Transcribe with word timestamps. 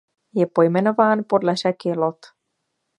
Je 0.35 0.47
pojmenován 0.47 1.23
podle 1.29 1.55
řeky 1.55 1.93
Lot. 1.93 2.19